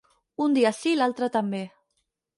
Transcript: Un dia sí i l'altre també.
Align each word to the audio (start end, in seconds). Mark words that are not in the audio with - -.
Un 0.45 0.55
dia 0.55 0.71
sí 0.77 0.93
i 0.93 0.97
l'altre 1.01 1.31
també. 1.39 1.63